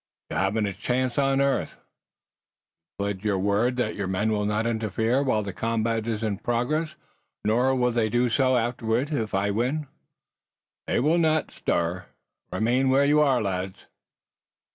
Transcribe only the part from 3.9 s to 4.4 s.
your men